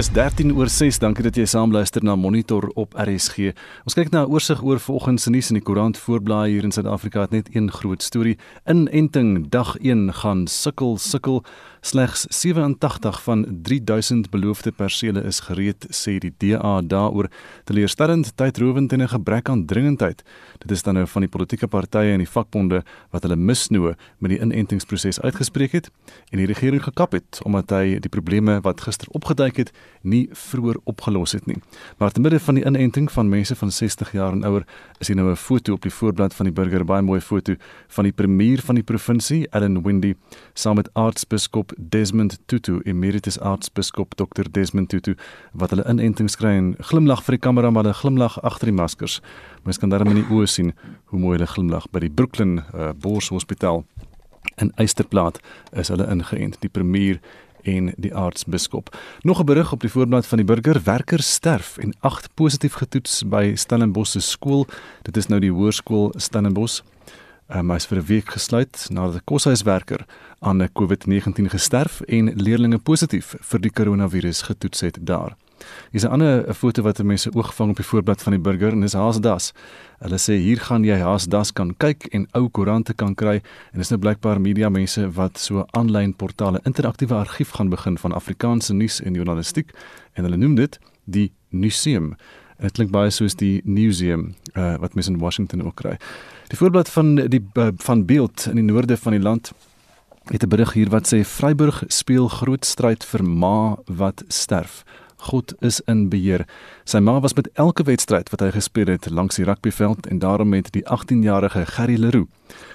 [0.00, 0.96] Dis 13 oor 6.
[1.02, 3.50] Dankie dat jy saamluister na Monitor op RSG.
[3.84, 6.72] Ons kyk na 'n oorsig oor vanoggend se nuus in die koerant voorblaai hier in
[6.72, 7.20] Suid-Afrika.
[7.20, 8.38] Het net een groot storie.
[8.64, 11.44] Inenting dag 1 gaan sukkel sukkel.
[11.82, 17.30] Slegs 87 van 3000 beloofde persele is gereed, sê die DA daaroor.
[17.64, 20.22] Teleurstellend, tydrowend en 'n gebrek aan dringendheid.
[20.58, 24.30] Dit is dan nou van die politieke partye en die vakbonde wat hulle misnoë met
[24.30, 25.90] die inentingsproses uitgespreek het
[26.30, 30.76] en die regering gekap het omdat hy die probleme wat gister opgeduik het nie vroeër
[30.84, 31.56] opgelos het nie.
[31.98, 34.66] Maar te midde van die inenting van mense van 60 jaar en ouer
[34.98, 37.54] is hier nou 'n foto op die voorblad van die burger, baie mooi foto
[37.88, 40.14] van die premier van die provinsie, Allan Windy,
[40.54, 45.14] saam met aartsbiskop Desmond Tutu, emeritus aartsbiskop Dr Desmond Tutu,
[45.52, 49.20] wat hulle inenting skry en glimlag vir die kamera maar hulle glimlag agter die maskers.
[49.64, 50.72] Mens kan daarmee in die oë sien
[51.12, 53.84] hoe mooi hulle glimlag by die Brooklyn uh, Borshospitaal
[54.60, 55.40] in Eysterplaat
[55.72, 56.60] is hulle ingeënt.
[56.60, 57.20] Die premier
[57.62, 58.96] en die aartsbiskop.
[59.22, 63.22] Nog 'n berig op die voorblad van die burger: werkers sterf en 8 positief getoets
[63.26, 64.66] by Stellenbosch se skool.
[65.02, 66.82] Dit is nou die hoërskool Stellenbosch.
[67.50, 70.06] Um, hy is vir 'n week gesluit nadat 'n koshuiswerker
[70.38, 75.36] aan 'n COVID-19 gesterf en leerders positief vir die koronavirus getoets het daar.
[75.90, 78.80] Hier's 'n ander foto wat mense oog vang op die voorblad van die burger en
[78.80, 79.52] dis Haasdas.
[79.98, 83.90] Hulle sê hier gaan jy Haasdas kan kyk en ou koerante kan kry en dis
[83.90, 89.00] nou blykbaar media mense wat so aanlyn portale interaktiewe argief gaan begin van Afrikaanse nuus
[89.00, 89.72] en journalistiek
[90.12, 92.16] en hulle noem dit die museum.
[92.60, 95.96] Dit klink baie soos die museum uh, wat mense in Washington ook kry.
[96.52, 99.52] Die voorblad van die uh, van beeld in die noorde van die land
[100.30, 104.84] het 'n berig hier wat sê Vryburg speel groot stryd vir ma wat sterf.
[105.20, 106.46] God is in beheer.
[106.84, 110.52] Sy ma was met elke wedstryd wat hy gespeel het langs die rugbyveld en daarom
[110.52, 112.28] het die 18-jarige Gerry Leroux,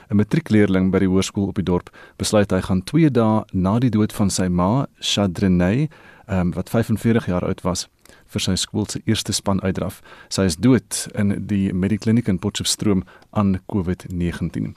[0.09, 3.89] 'n matriekleerling by die hoërskool op die dorp, besluit hy gaan 2 dae na die
[3.89, 5.89] dood van sy ma, Chadrenay,
[6.30, 7.88] um, wat 45 jaar oud was,
[8.35, 10.01] vir sy skool se eerste span uitdraf.
[10.29, 14.75] Sy is dood in die Medikliniek in Potchefstroom aan COVID-19.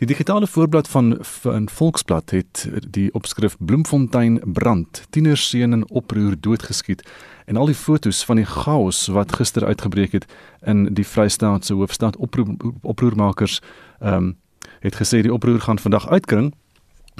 [0.00, 7.02] Die digitale voorblad van 'n Volksblad het die opskrif Bloemfontein brand, tienerseun in oproer doodgeskiet
[7.44, 10.26] en al die fotos van die chaos wat gister uitgebreek het
[10.64, 13.60] in die Vrystaatse hoofstad oproer, oproermakers
[14.00, 14.36] ehm um,
[14.78, 16.54] het gesê die oproer gaan vandag uitkring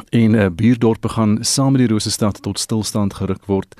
[0.09, 3.75] en 'n uh, buurdorp begin saam met die Rosestad tot stilstand geruk word.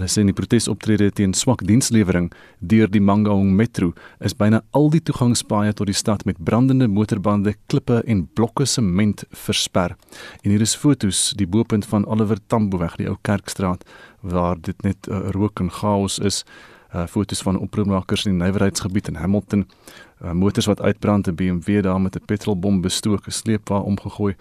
[0.00, 2.30] Hulle sê die protesoptrede teen swak dienslewering
[2.64, 3.90] deur die Mangaung Metro
[4.24, 9.26] is byna al die toegangspaaie tot die stad met brandende motorbande, klippe en blokke sement
[9.42, 9.92] versper.
[10.40, 13.84] En hier is fotos die boepunt van Oliver Tambo weg, die ou Kerkstraat
[14.24, 16.46] waar dit net uh, rook en chaos is.
[16.94, 19.66] Uh, fotos van oproermakers in die nywerheidsgebied in Hamilton,
[20.24, 24.34] uh, motors wat uitbrand, 'n BMW daar met 'n petrolbom bestook, 'n sleepwa omgegooi,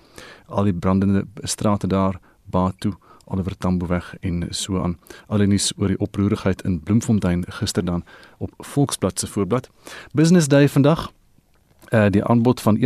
[0.48, 2.16] al die brandende strate daar,
[2.50, 2.96] Batu
[3.30, 4.98] Oliver Tambo weg en so aan.
[5.28, 8.04] Alenies oor die oproerigheid in Bloemfontein gister dan
[8.38, 9.70] op Volksblad se voorblad.
[10.14, 11.12] Business Day vandag.
[11.90, 12.84] Uh, die aanbod van 1,5%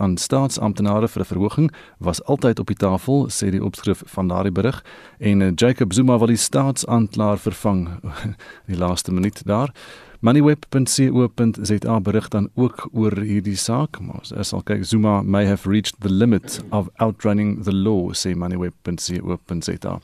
[0.00, 4.52] aan staatsamptenare vir 'n verhoging was altyd op die tafel, sê die opskrif van daardie
[4.52, 4.84] berig
[5.18, 7.88] en uh, Jacob Zuma wil die staatsaanklaer vervang
[8.70, 9.74] die laaste minuut daar.
[10.20, 15.96] Moneyweb.co.za berig dan ook oor hierdie saak, maar as al kyk Zuma may have reached
[16.04, 19.94] the limit of outrunning the law, sê moneyweb.co.za.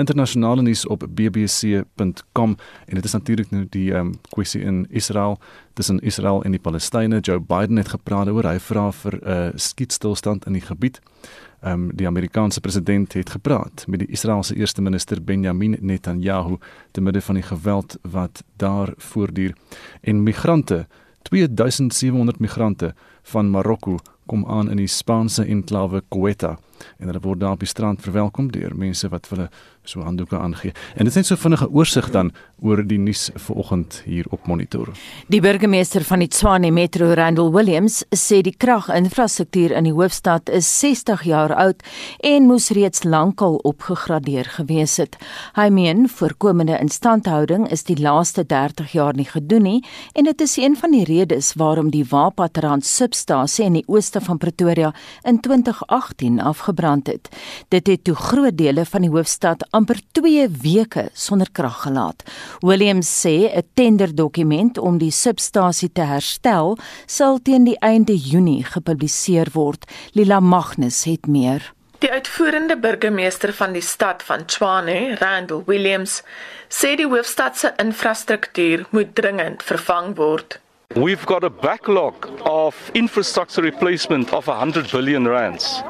[0.00, 5.36] Internasionale nuus op bbc.com en dit is natuurlik nou die um, kwessie in Israel
[5.76, 7.20] tussen Israel en die Palestynë.
[7.20, 11.02] Joe Biden het gepraat oor hy vra vir 'n uh, skietstilstand in die gebied
[11.64, 16.56] um, die Amerikaanse president het gepraat met die Israeliese eerste minister Benjamin Netanyahu
[16.90, 19.54] te midde van die geweld wat daar voortduur.
[20.00, 20.86] En migrante
[21.22, 26.58] 2700 migrante van Marokko kom aan in die Spaanse enklawe Ceuta
[26.98, 29.48] en hulle word daar op die strand verwelkom deur mense wat hulle
[29.88, 30.72] so handdoeke aangee.
[30.96, 32.32] En dit is net so vinnige oorsig dan
[32.62, 34.90] oor die nuus vanoggend hier op monitor.
[35.30, 40.68] Die burgemeester van die Tshwane Metro, Randall Williams, sê die kraginfrastruktuur in die hoofstad is
[40.80, 41.84] 60 jaar oud
[42.26, 45.16] en moes reeds lankal opgegradeer gewees het.
[45.56, 49.78] Hy meen voorkomende instandhouding is die laaste 30 jaar nie gedoen nie
[50.18, 54.38] en dit is een van die redes waarom die Wapatrand substasie in die ooste van
[54.42, 54.92] Pretoria
[55.22, 57.30] in 2018 afgebrand het.
[57.68, 62.24] Dit het toe groot dele van die hoofstad amper 2 weke sonder krag gelaat.
[62.66, 66.76] Williams sê 'n tenderdokument om die substasie te herstel
[67.06, 69.84] sal teen die einde Junie gepubliseer word.
[70.12, 71.72] Lila Magnus het meer.
[71.98, 76.22] Die uitvoerende burgemeester van die stad van Tshwane, Randall Williams,
[76.68, 80.60] sê die hoofstad se infrastruktuur moet dringend vervang word.
[80.94, 82.14] We've got a backlog
[82.44, 85.82] of infrastructure replacement of 100 billion rands.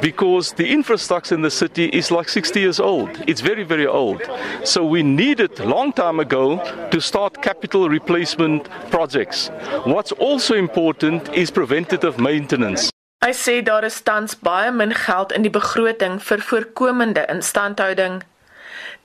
[0.00, 3.10] Because the infrastructure in the city is like 60 years old.
[3.26, 4.22] It's very, very old.
[4.64, 6.58] So we needed a long time ago
[6.90, 9.48] to start capital replacement projects.
[9.84, 12.90] What's also important is preventative maintenance.
[13.22, 18.22] Hy sê daar is tans baie min geld in die begroting vir voorkomende instandhouding.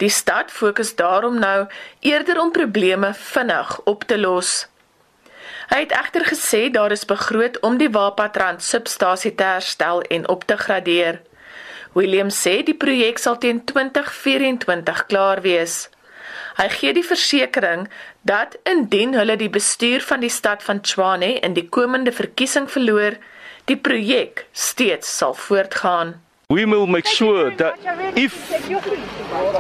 [0.02, 1.68] Die stad fokus daarom nou
[2.00, 4.66] eerder om probleme vinnig op te los.
[5.68, 10.46] Hy het egter gesê daar is begroot om die Wapatrand substasie te herstel en op
[10.48, 11.22] te gradeer.
[11.94, 15.90] William sê die projek sal teen 2024 klaar wees.
[16.58, 17.88] Hy gee die versekering
[18.22, 23.18] dat indien hulle die bestuur van die stad van Tshwane in die komende verkiesing verloor,
[23.66, 26.16] die projek steeds sal voortgaan.
[26.50, 27.76] We will make sure that
[28.16, 28.34] if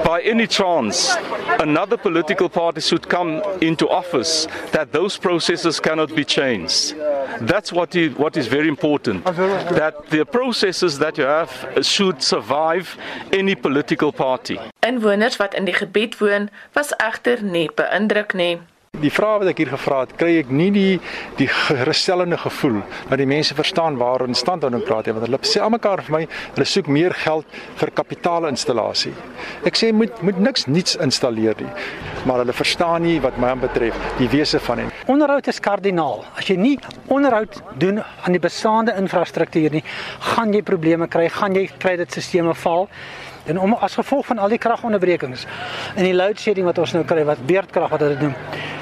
[0.06, 1.13] by any chance
[1.60, 6.95] another political party should come into office that those processes cannot be changed.
[7.42, 11.51] That's what is, what is very important that the processes that you have
[11.81, 12.98] should survive
[13.34, 14.57] any political party.
[14.81, 18.62] Inwoners wat in die gebied woon was egter nie beïndruk nie.
[19.01, 20.99] Die vrae wat ek hier gevra het, kry ek nie die
[21.38, 22.79] die gerusstellende gevoel
[23.09, 26.21] dat die mense verstaan waaroor instandhouding praat nie, want hulle sê almekaar vir my,
[26.55, 29.13] hulle soek meer geld vir kapitaalinstallasie.
[29.69, 31.69] Ek sê moet moet niks niets installeer nie,
[32.25, 35.05] maar hulle verstaan nie wat my betref die wese van dit.
[35.13, 36.25] Onderhoud is kardinaal.
[36.38, 36.75] As jy nie
[37.13, 39.85] onderhoud doen aan die bestaande infrastruktuur nie,
[40.33, 42.88] gaan jy probleme kry, gaan jy kry dit sisteme val.
[43.47, 45.45] En om as gevolg van al die kragonderbrekings
[45.95, 48.35] en die load shedding wat ons nou kry, wat beerdkrag wat dit noem,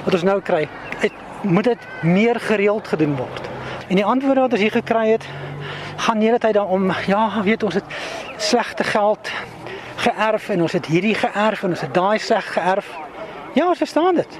[0.06, 0.66] wat ons nou kry,
[1.04, 3.50] het, moet dit meer gereeld gedoen word.
[3.88, 5.28] En die antwoord wat ons hier gekry het,
[6.06, 8.00] gaan hele tyd daarom, ja, weet ons het
[8.38, 9.32] slegte geld
[9.96, 12.90] geërf en ons het hierdie geërf en ons het daai sleg geërf.
[13.56, 14.40] Ja, ons verstaan dit.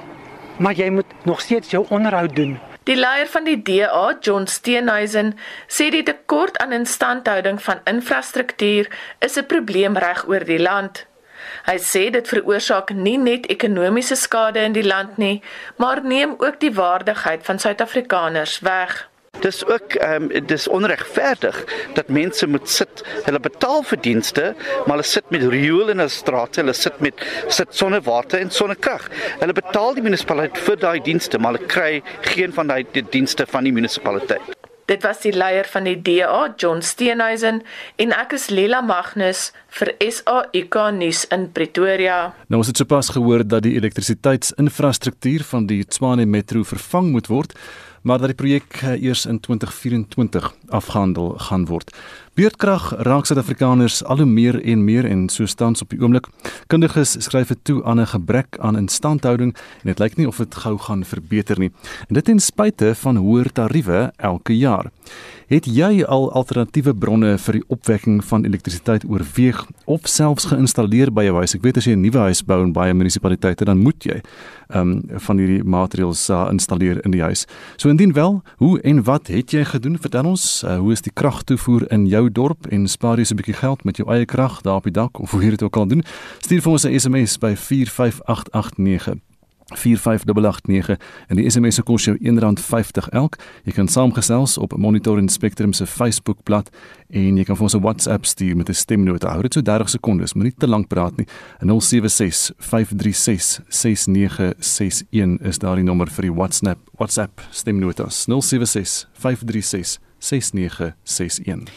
[0.58, 2.58] Maar jy moet nog steeds jou onderhoud doen.
[2.86, 5.32] Die leier van die DA, John Steenhuisen,
[5.66, 8.86] sê die tekort aan instandhouding van infrastruktuur
[9.18, 11.06] is 'n probleem reg oor die land.
[11.66, 15.42] Hy sê dit veroorsaak nie net ekonomiese skade in die land nie,
[15.76, 19.08] maar neem ook die waardigheid van Suid-Afrikaners weg.
[19.40, 23.02] Dis ook ehm um, dis onregverdig dat mense moet sit.
[23.24, 24.54] Hulle betaal vir dienste,
[24.86, 29.08] maar hulle sit met riool in hulle strate, hulle sit met sit sonnewater en sonnekrag.
[29.40, 32.02] Hulle betaal die munisipaliteit vir daai dienste, maar hulle kry
[32.32, 34.56] geen van daai die dienste van die munisipaliteit.
[34.86, 37.58] Dit was die leier van die DA, John Steenhuisen,
[37.98, 39.48] en ek is Lela Magnus
[39.80, 42.20] vir SAIK nuus in Pretoria.
[42.46, 47.58] Nou ons het sopas gehoor dat die elektrisiteitsinfrastruktuur van die Tshwane Metro vervang moet word
[48.06, 51.90] maar dat die projek eh, eers in 2024 afgehandel gaan word.
[52.34, 56.28] Beurtkrag raak Suid-Afrikaners al hoe meer en meer en so tans op die oomblik.
[56.70, 60.54] Kundiges skryf dit toe aan 'n gebrek aan instandhouding en dit lyk nie of dit
[60.54, 61.72] gou gaan verbeter nie.
[62.08, 64.90] En dit ten spyte van hoër tariewe elke jaar.
[65.46, 71.22] Het jy al alternatiewe bronne vir die opwekking van elektrisiteit oorweeg of selfs geïnstalleer by
[71.28, 71.54] jou huis?
[71.54, 74.18] Ek weet as jy 'n nuwe huis bou in baie munisipaliteite, dan moet jy
[74.74, 77.46] ehm um, van hierdie maatreëls uh, installeer in die huis.
[77.76, 79.98] So indien wel, hoe en wat het jy gedoen?
[79.98, 83.38] Vertel ons, uh, hoe is die kragtoevoer in jou dorp en spaar jy so 'n
[83.38, 85.76] bietjie geld met jou eie krag daar op die dak of hoe jy dit ook
[85.76, 86.02] al doen?
[86.40, 89.25] Stuur vir ons 'n SMS by 45889.
[89.74, 93.38] 45889 en die SMS se kos jou R1.50 elk.
[93.66, 96.70] Jy kan saamgesels op Monitor en Spectrum se Facebookblad
[97.10, 99.32] en jy kan vir ons 'n WhatsApp stuur met 'n stemnota.
[99.32, 101.26] Hou dit so 30 sekondes, moenie te lank praat nie.
[101.60, 108.26] 076 536 6961 is daardie nommer vir die WhatsApp WhatsApp stemnotas.
[108.26, 111.68] 076 536 6961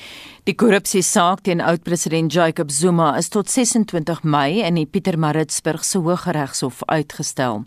[0.50, 6.80] Die korrupsiesaak teen oud-president Jacob Zuma is tot 26 Mei in die Pietermaritzburg se Hooggeregshof
[6.90, 7.60] uitgestel.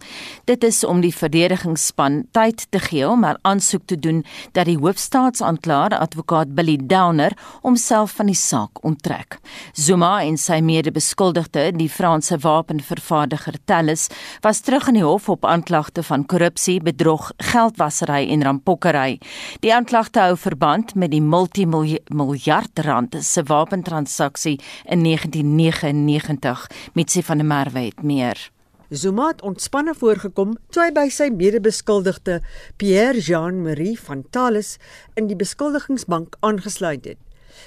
[0.50, 4.78] Dit is om die verdedigingsspan tyd te gee om 'n aansoek te doen dat die
[4.78, 7.30] hoofstaatsanklaer, advokaat Billy Downer,
[7.62, 9.38] homself van die saak onttrek.
[9.72, 14.08] Zuma en sy mede-beskuldigde, die Franse wapenvervaardiger Thales,
[14.40, 19.20] was terug in die hof op aanklagte van korrupsie, bedrog, geldwasery en rampokkery.
[19.60, 27.42] Die aanklagte hou verband met die multimiljard rand se wapentransaksie in 1999 met sy van
[27.42, 28.50] der Merwe het meer.
[28.92, 32.42] Zuma het ontspanne voorgekom toe hy by sy mede-beskuldigde
[32.76, 34.76] Pierre Jean-Marie van Thales
[35.16, 37.20] in die beskuldigingsbank aangesluit het.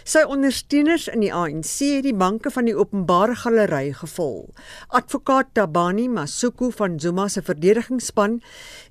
[0.05, 4.51] Sy ondersteuners in die ANC het die banke van die openbare galery gevul.
[4.93, 8.41] Advokaat Tabani Masuku van Zuma se verdedigingsspan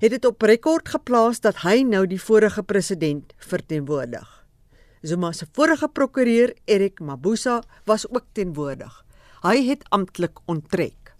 [0.03, 4.44] het dit op rekord geplaas dat hy nou die vorige president verteenwoordig.
[5.05, 9.03] Zuma se vorige prokureur, Erik Mabuza, was ook teenwoordig.
[9.45, 11.13] Hy het amptelik onttrek.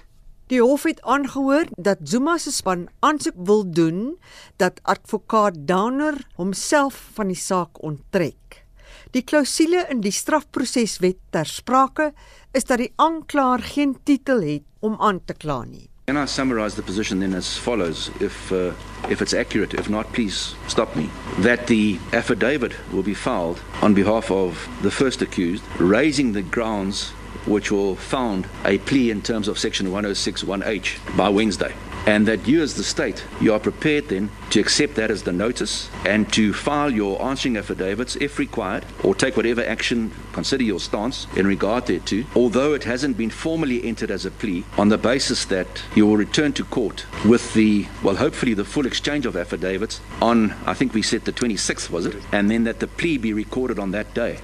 [0.50, 4.18] Die hof het aangehoor dat Zuma se span aansoek wil doen
[4.58, 8.66] dat advokaat Downer homself van die saak onttrek.
[9.14, 12.12] Die klousule in die strafproseswet ter sprake
[12.58, 15.90] is dat die aanklaer geen titel het om aan te kla nie.
[16.08, 18.12] Can I summarize the position then as follows?
[18.22, 18.74] If, uh,
[19.10, 21.10] if it's accurate, if not, please stop me.
[21.40, 27.10] That the affidavit will be filed on behalf of the first accused, raising the grounds
[27.48, 31.74] which will found a plea in terms of section 1061H by Wednesday.
[32.06, 35.34] And that you, as the state, you are prepared then to accept that as the
[35.34, 40.80] notice and to file your answering affidavits if required, or take whatever action, consider your
[40.80, 44.98] stance in regard thereto, although it hasn't been formally entered as a plea, on the
[44.98, 49.36] basis that you will return to court with the, well, hopefully the full exchange of
[49.36, 52.16] affidavits on, I think we said the 26th, was it?
[52.32, 54.38] And then that the plea be recorded on that day.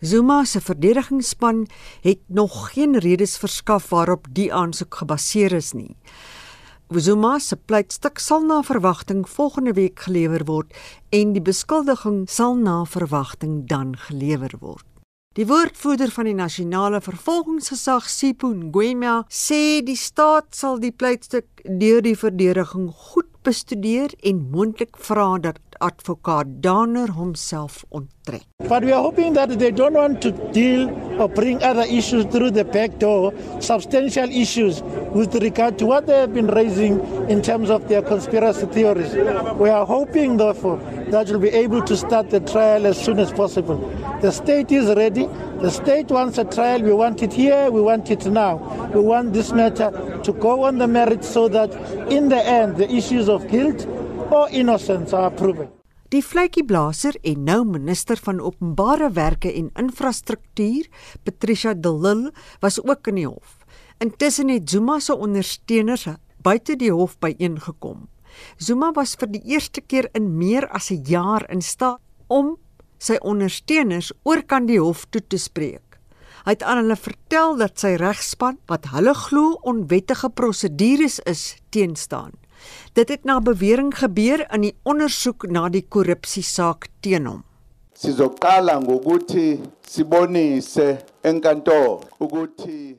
[0.00, 1.66] Zuma se verdedigingsspan
[2.02, 5.96] het nog geen redes verskaf waarop die aansoek gebaseer is nie.
[6.96, 10.72] Zuma se pleitstuk sal na verwagting volgende week gelewer word
[11.12, 14.86] en die beskuldiging sal na verwagting dan gelewer word.
[15.36, 22.00] Die woordvoerder van die nasionale vervolgingsgesag, Sipho Ngwenya, sê die staat sal die pleitstuk deur
[22.00, 28.42] die verdediging goed bestudeer en moontlik vra dat advokaat Danner homself onttrek.
[28.68, 32.50] But we are hoping that they don't want to deal or bring other issues through
[32.50, 34.82] the back door, substantial issues
[35.12, 39.14] with regard to what they have been raising in terms of their conspiracy theories.
[39.56, 40.78] We are hoping, therefore,
[41.10, 43.78] that you'll be able to start the trial as soon as possible.
[44.20, 45.26] The state is ready.
[45.60, 46.82] The state wants a trial.
[46.82, 47.70] We want it here.
[47.70, 48.56] We want it now.
[48.92, 51.72] We want this matter to go on the merits so that
[52.10, 53.86] in the end, the issues of guilt
[54.30, 55.68] or innocence are proven.
[56.08, 60.86] Die vletjieblaser en nou minister van openbare werke en infrastruktuur,
[61.22, 63.58] Patricia de Lille, was ook in die hof.
[64.00, 66.06] Intussen het Zuma se ondersteuners
[66.42, 68.06] buite die hof byeengekom.
[68.56, 72.56] Zuma was vir die eerste keer in meer as 'n jaar in staat om
[72.98, 75.98] sy ondersteuners oor kan die hof toe te spreek.
[76.44, 82.32] Hy het aan hulle vertel dat sy regspan wat hulle glo onwettige prosedures is teenstaan.
[82.92, 87.42] Dit het na bewering gebeur in die ondersoek na die korrupsiesaak teen hom.
[87.98, 92.96] Sizoqala ngokuthi sibonise enkantolo ukuthi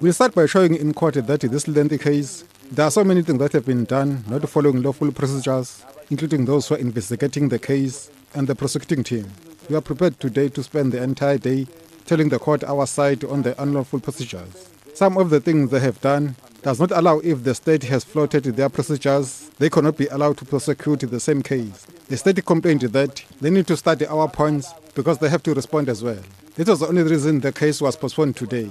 [0.00, 3.22] We start by showing in court that in this lengthy case there are so many
[3.22, 7.58] things that have been done not following lawful procedures including those who are investigating the
[7.58, 9.26] case and the prosecuting team.
[9.70, 11.66] We are prepared today to spend the entire day
[12.04, 14.75] telling the court our side on the unlawful procedures.
[14.96, 18.44] Some of the things they have done does not allow if the state has flouted
[18.44, 21.86] their procedures, they cannot be allowed to prosecute the same case.
[22.08, 25.90] The state complained that they need to study our points because they have to respond
[25.90, 26.22] as well.
[26.54, 28.70] This was the only reason the case was postponed today.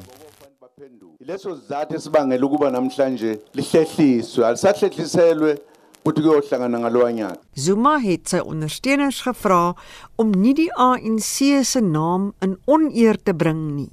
[1.27, 5.59] leso sizathu esibangela ukuba namhlanje lihlehliswe alisahlehliselwe
[6.05, 9.73] ukuthi kuyohlangana ngalowa nyaka Zuma het sy ondersteuners gevra
[10.17, 13.89] om nie die ANC se naam in oneer te bring nie,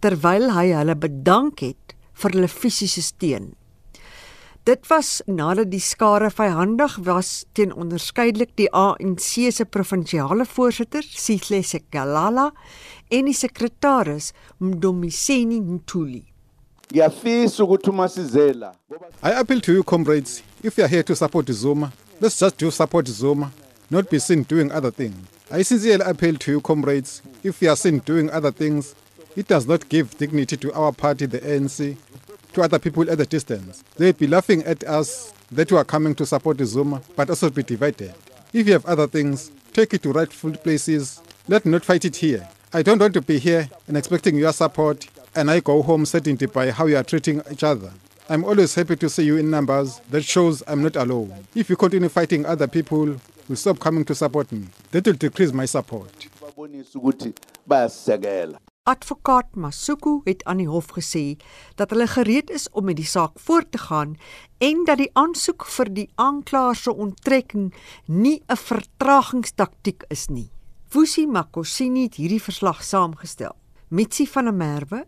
[0.00, 3.52] terwyl hy hulle bedank het vir hulle fisiese steun.
[4.68, 11.62] Dit was nadat die skare vyhandig was teen onderskeidelik die ANC se provinsiale voorsitter, Sihle
[11.64, 12.50] Sekalala,
[13.08, 16.26] en die sekretaris Mdomiseni Ntuli.
[16.90, 18.74] ngiyafisa ukuthi uma sizela
[19.22, 22.70] I appeal to you, comrades, if you are here to support Zuma, let's just do
[22.70, 23.50] support Zuma,
[23.90, 25.16] not be seen doing other things.
[25.50, 28.94] I sincerely appeal to you, comrades, if you are seen doing other things,
[29.36, 31.96] it does not give dignity to our party, the ANC,
[32.52, 33.84] to other people at a distance.
[33.96, 37.62] They'd be laughing at us that we are coming to support Zuma, but also be
[37.62, 38.14] divided.
[38.52, 41.20] If you have other things, take it to rightful places.
[41.46, 42.48] Let not fight it here.
[42.72, 46.52] I don't want to be here and expecting your support, and I go home saddened
[46.52, 47.92] by how you are treating each other.
[48.28, 50.00] I'm always happy to see you in numbers.
[50.10, 51.46] That shows I'm not alone.
[51.54, 53.16] If you continue fighting other people,
[53.48, 54.66] will stop coming to support me.
[54.90, 56.12] That will decrease my support.
[58.88, 61.36] Advokaat Masuku het aan die hof gesê
[61.76, 64.14] dat hulle gereed is om met die saak voort te gaan
[64.64, 67.66] en dat die aansoek vir die aanklaer se onttrekking
[68.06, 70.48] nie 'n vertragingstaktiek is nie.
[70.88, 73.56] Vusi Makosini het hierdie verslag saamgestel.
[73.88, 75.04] Mitsi van der Merwe,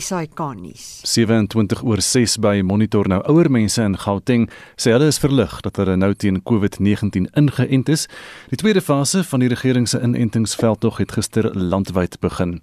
[0.00, 1.00] SAK nuus.
[1.02, 5.76] 27 oor 6 by Monitor nou ouer mense in Gauteng sê hulle is verlig dat
[5.80, 8.06] hulle nou teen COVID-19 ingeënt is.
[8.52, 12.58] Die tweede fase van die regering se inentingsveldtog het gister landwyd begin.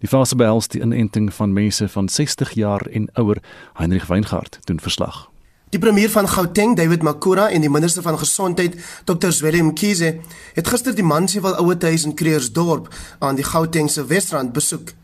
[0.00, 3.40] Die fase behels die inenting van mense van 60 jaar en ouer.
[3.74, 5.28] Heinrich Weingart doen verslag.
[5.74, 9.32] Die premier van Gauteng, David Makura en die minister van gesondheid, Dr.
[9.32, 10.20] Zweli Mkhize,
[10.54, 14.94] het gister die Mansieval ouetehuis in Kreersdorp aan die Gautengse Wesrand besoek.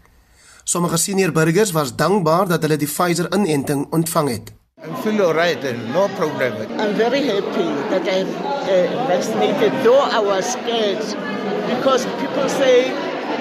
[0.71, 4.53] Sommige senior burgers was dankbaar dat hulle die Pfizer-inenting ontvang het.
[4.79, 6.53] I feel all right and no problem.
[6.79, 11.03] I'm very happy that I'm uh, vaccinated, though I was scared
[11.67, 12.93] because people say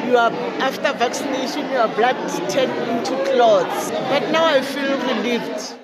[0.08, 2.18] you are after vaccination your blood
[2.50, 3.92] turn into clots.
[4.10, 5.78] But now I feel relieved.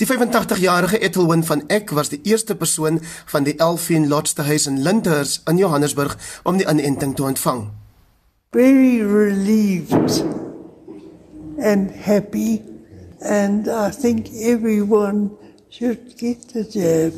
[0.00, 4.80] Die 85-jarige Ethelwyn van Eck was die eerste persoon van die Elfien Lodge huis in
[4.82, 7.68] Lyndhurst in Johannesburg om die inenting te ontvang.
[8.50, 10.43] Very relieved
[11.58, 12.62] and happy
[13.24, 15.30] and I think everyone
[15.70, 17.12] should get the jab.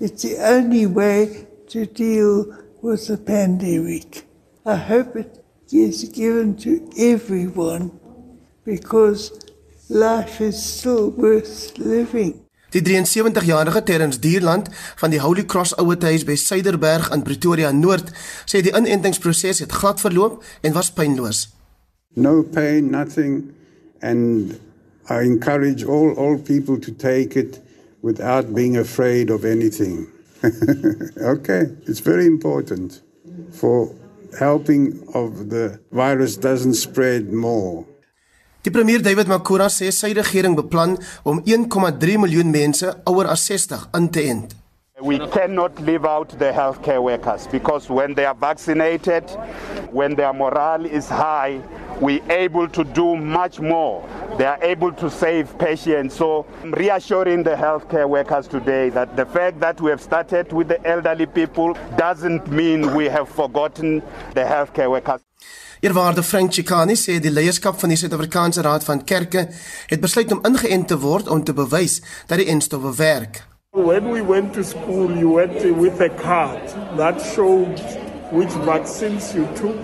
[0.00, 2.46] It's the only way to deal
[2.82, 4.26] with the pandemic.
[4.66, 7.92] I hope it is given to everyone
[8.64, 9.32] because
[9.88, 12.42] life is still worth living.
[12.70, 18.10] Die 73-jarige Terrence Dierland van die Holy Cross Ouetehuis by Suiderberg in Pretoria Noord
[18.50, 21.44] sê die inentingsproses het glad verloop en was pynloos.
[22.18, 23.54] No pain, nothing
[24.04, 24.60] and
[25.08, 27.60] I encourage all all people to take it
[28.02, 30.06] without being afraid of anything.
[31.34, 33.00] okay, it's very important
[33.52, 33.88] for
[34.38, 37.86] helping of the virus doesn't spread more.
[38.64, 43.88] Die premier David Makura sê sy regering beplan om 1,3 miljoen mense ouer as 60
[43.96, 44.54] in te ent.
[45.04, 49.28] We cannot leave out the healthcare workers because when they are vaccinated,
[49.90, 51.60] when their morale is high,
[52.00, 54.02] we're able to do much more.
[54.38, 56.16] They are able to save patients.
[56.16, 60.68] So I'm reassuring the healthcare workers today that the fact that we have started with
[60.68, 65.20] the elderly people doesn't mean we have forgotten the healthcare workers.
[65.82, 69.50] Eerwaarde Frank Chikani sê die leierskap van die Suid-Afrikaanse Raad van Kerke
[69.92, 73.44] het besluit om ingeënt te word om te bewys dat die enstowwe werk.
[73.74, 76.62] When we went to school, you went with a card
[76.96, 77.76] that showed
[78.30, 79.74] which vaccines you took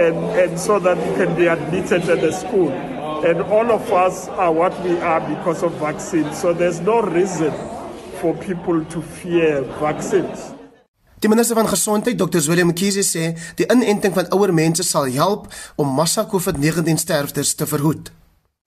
[0.00, 2.72] and, and so that you can be admitted at the school.
[2.72, 6.40] And all of us are what we are because of vaccines.
[6.40, 7.52] So there's no reason
[8.18, 10.54] for people to fear vaccines.
[11.20, 12.40] Die minister van gesondheid, Dr.
[12.48, 17.68] Willem Mkhize sê die inenting van ouer mense sal help om massa COVID-19 sterftes te
[17.68, 18.08] verhoed.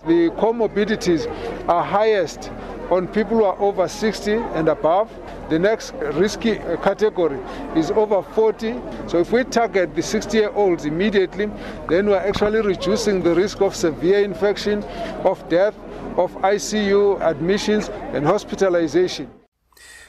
[0.06, 1.26] The comorbidities
[1.66, 2.52] are highest
[2.92, 5.10] on people who are over 60 and above.
[5.50, 7.40] The next risky category
[7.76, 8.76] is over 40.
[9.08, 11.50] So if we target the 60 year olds immediately,
[11.90, 14.84] then we're actually reducing the risk of severe infection,
[15.24, 15.76] of death,
[16.18, 19.30] of ICU admissions, and hospitalization.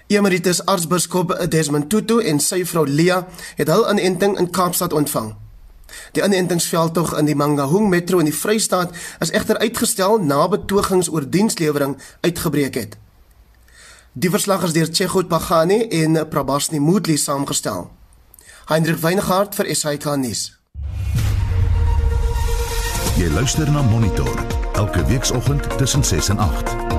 [0.09, 3.23] Emeritus aartsbiskop Desmond Tutu en sy vrou Lia
[3.57, 5.42] het hul inenting in Kaapstad ontvang.
[6.13, 11.25] Die inentingsveldtog in die Mangaung Metro in die Vrystaat is egter uitgestel na betogings oor
[11.25, 12.99] dienslewering uitgebreek het.
[14.13, 17.89] Die verslag is deur Chegod Pagani en Prabasni Moodley saamgestel.
[18.69, 20.51] Hendrik Weingart vir SAK nuus.
[23.17, 24.37] Jy luister na Monitor
[24.73, 26.92] elke weekoggend tussen 6 en 8.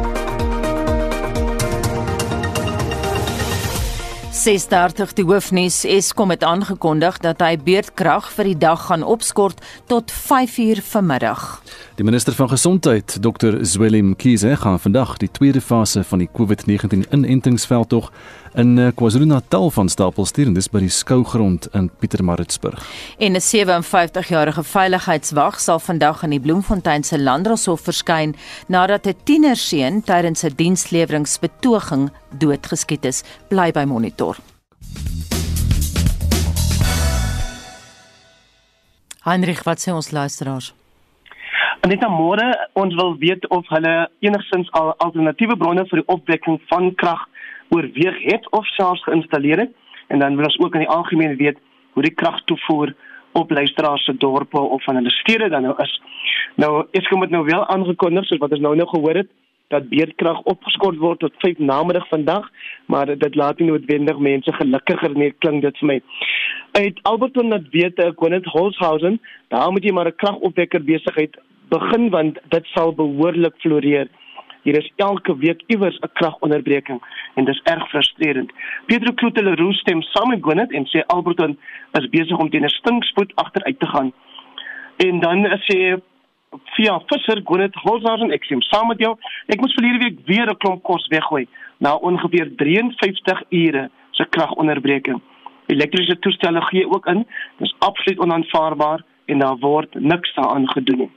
[4.43, 10.12] 6:30 die hoofnuus Eskom het aangekondig dat hy beurtkrag vir die dag gaan opskort tot
[10.12, 11.62] 5uur vanmiddag.
[11.95, 13.62] Die minister van gesondheid, Dr.
[13.62, 18.12] Zweli Mkhize, gaan vandag die tweede fase van die COVID-19 inentingsveldtog
[18.56, 22.86] in eh, KwaZulu-Natal van stapel stuur en dis by die skougrond in Pietermaritzburg.
[23.18, 28.36] En 'n 57-jarige veiligheidswag sal vandag in die Bloemfontein se Landdroshof verskyn
[28.68, 33.24] nadat 'n tienerseun tydens 'n diensleweringspetoging doodgeskiet is.
[33.48, 34.38] Bly by Monitor.
[39.24, 40.74] Heinrich, wat sê ons luisteraars?
[41.82, 46.62] En dit môre ons wil weet of hulle enigstens al alternatiewe bronne vir die opwekking
[46.68, 47.24] van krag
[47.76, 49.72] oorweeg het of selfs geïnstalleer het
[50.08, 51.58] en dan wil ons ook in die algemeen weet
[51.94, 52.94] hoe die kragtoevoer
[53.34, 56.02] op luisteraars se dorpe of van hulle stede dan nou is.
[56.56, 59.32] Nou is kom dit nou wel aangekondig soos wat ons nou nou gehoor het
[59.74, 62.50] dat beerdkrag opgeskort word tot 5 namiddag vandag,
[62.86, 65.98] maar dit laat nie noodwendig mense gelukkiger nie, klink dit vir my.
[66.78, 69.18] Uit Alberton net weet ek kon dit Holshausen,
[69.54, 74.08] daar moet jy maar 'n kragopwekker besigheid begin want dit sal behoorlik floreer.
[74.63, 77.02] Hier is elke week iewers 'n kragonderbreking
[77.36, 78.52] en dis erg frustrerend.
[78.86, 81.58] Pedro Clotelero stem saam met Gwyneth en sê Alberton
[81.91, 84.13] is besig om teen 'n stinkspoed agteruit te gaan.
[84.97, 85.99] En dan sê
[86.76, 89.17] via Visser Gwyneth Holzhausen ek stem saam met jou.
[89.47, 91.47] Ek moes verlede week weer 'n klomp kos weggooi
[91.78, 95.21] na ongeveer 53 ure se kragonderbreking.
[95.67, 97.28] Elektriese toestelle gee ook in.
[97.58, 101.12] Dis absoluut onaanvaarbaar en daar word niks daaraan gedoen nie.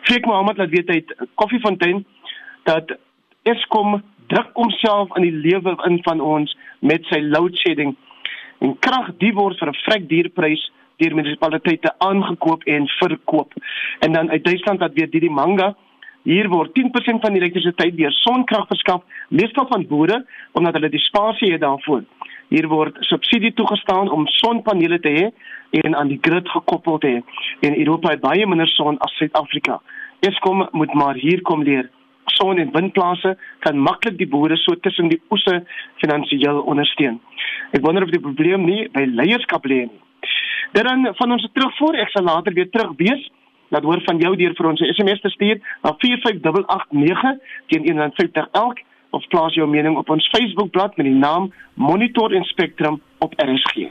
[0.00, 2.04] Freek Mohammed laat weet hy Koffiefontein
[2.68, 2.96] dat
[3.48, 6.52] Eskom druk homself in die lewe in van ons
[6.84, 7.94] met sy load shedding
[8.64, 10.64] en krag die word vir 'n vrek duurprys
[10.98, 13.52] deur munisipaliteite aangekoop en verkoop.
[14.00, 15.74] En dan uit Duitsland wat weer die manga
[16.28, 21.00] Hier word 10% van die elektrisiteit deur sonkrag verskaf, meestal van boere omdat hulle die
[21.00, 22.02] spasie het daarvoor.
[22.48, 25.30] Hier word subsidie toegestaan om sonpanele te hê
[25.84, 27.22] en aan die grid gekoppel te hê.
[27.60, 29.80] En Europa het baie minder son as Suid-Afrika.
[30.20, 31.88] Eskom moet maar hier kom leer.
[32.36, 35.62] Son en windplase kan maklik die boere so tussen die oese
[36.02, 37.20] finansiëel ondersteun.
[37.72, 40.00] Ek wonder of die probleem nie by leierskap lê nie.
[40.72, 43.30] Dan van ons terugvoer, ek sal later weer terug wees.
[43.72, 47.38] Laat hoor van jou deur vir ons 'n SMS te stuur na 45889
[47.68, 48.78] teen 150 elk
[49.10, 53.88] of plaas jou mening op ons Facebookblad met die naam Monitor en Spectrum op RSG.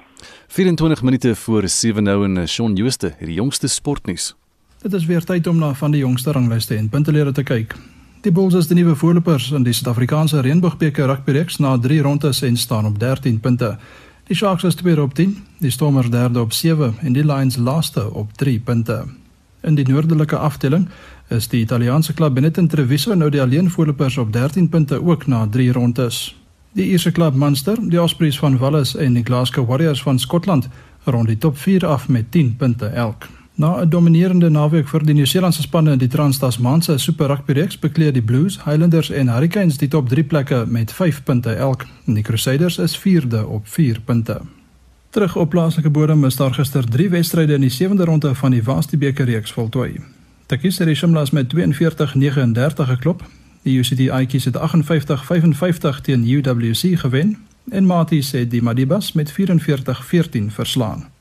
[0.48, 4.36] 24 minute voor 7 nou en Shaun Jooste het die jongste sportnuus.
[4.82, 7.97] Dit is weer tyd om na van die jongste ranglyste en puntelere te kyk.
[8.22, 12.56] Die Bulls is die nuwe voorlopers in die Suid-Afrikaanse Reënboogbeker rugbyreeks na 3 rondes en
[12.58, 13.76] staan op 13 punte.
[14.26, 18.08] Die Sharks is tweede op 10, die Stormers derde op 7 en die Lions laaste
[18.14, 19.04] op 3 punte.
[19.62, 20.88] In die noordelike afdeling
[21.30, 25.48] is die Italiaanse klub Benetton Treviso nou die alleen voorlopers op 13 punte ook na
[25.52, 26.36] 3 rondes.
[26.74, 30.70] Die Ierse klub Munster, die Ospreys van Wallis en die Glasgow Warriors van Skotland
[31.04, 33.30] rond die top 4 af met 10 punte elk.
[33.58, 38.14] Na 'n dominerende naweek vir die Nieu-Seelandse spanne in die Trans-Tasmaanse Super Rugby reeks bekleed
[38.14, 41.86] die Blues, Highlanders en Hurricanes die top 3 plekke met 5 punte elk.
[42.06, 44.42] Die Crusaders is 4de op 4 punte.
[45.10, 48.64] Terug op plaaslike bodem is daar gister 3 wedstryde in die 7de ronde van die
[48.64, 50.02] Vaasti beker reeks voltooi.
[50.46, 53.24] Takis het die Shimlas met 42-39 geklop.
[53.62, 57.38] Die UCT Aikies het 58-55 teen UWC gewen
[57.70, 61.17] en Maties het die Madibas met 44-14 verslaan.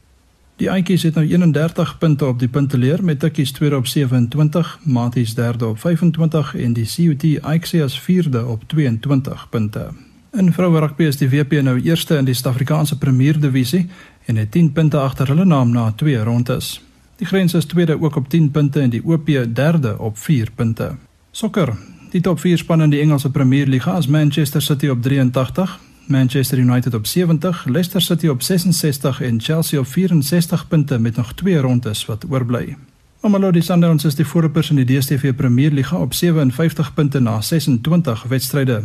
[0.56, 5.34] Die Aantjies het nou 31 punte op die punteleer met Tikkies tweede op 27, Maties
[5.34, 9.90] derde op 25 en die CUT Aixias vierde op 22 punte.
[10.32, 13.86] In vroue rugby is die WP nou eerste in die Suid-Afrikaanse Premier Divisie
[14.24, 16.80] en het 10 punte agter hulle naam na twee rondes.
[17.16, 20.94] Die Grens is tweede ook op 10 punte en die OP derde op 4 punte.
[21.30, 21.76] Sokker.
[22.10, 26.58] Die top 4 span in die Engelse Premier Liga is Manchester City op 83, Manchester
[26.58, 31.58] United op 70, Leicester City op 66 en Chelsea op 64 punte met nog twee
[31.58, 32.76] rondes wat oorbly.
[33.20, 38.22] Mamelodi Sundowns is die voorlopers in die DStv Premier Liga op 57 punte na 26
[38.22, 38.82] wedstryde.